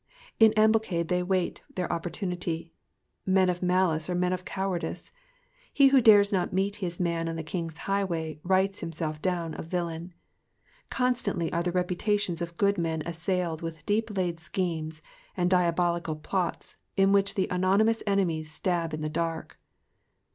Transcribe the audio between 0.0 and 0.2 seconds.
^'*